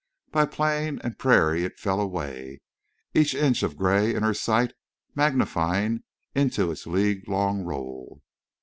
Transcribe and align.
By 0.31 0.47
plain 0.47 0.99
and 1.03 1.19
prairie 1.19 1.63
it 1.63 1.77
fell 1.77 2.01
away, 2.01 2.61
each 3.13 3.35
inch 3.35 3.61
of 3.61 3.77
gray 3.77 4.15
in 4.15 4.23
her 4.23 4.33
sight 4.33 4.73
magnifying 5.13 6.01
into 6.33 6.71
its 6.71 6.87
league 6.87 7.27
long 7.29 7.61
roll. 7.63 8.23